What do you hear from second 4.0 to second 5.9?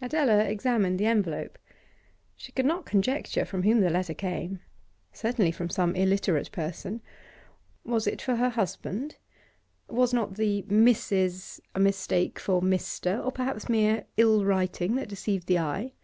came; certainly from